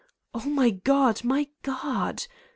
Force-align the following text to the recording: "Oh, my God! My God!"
"Oh, 0.33 0.49
my 0.49 0.71
God! 0.71 1.23
My 1.23 1.47
God!" 1.61 2.25